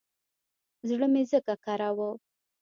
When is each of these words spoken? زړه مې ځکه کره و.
زړه 0.89 1.07
مې 1.13 1.23
ځکه 1.31 1.53
کره 1.63 1.89
و. 1.97 1.99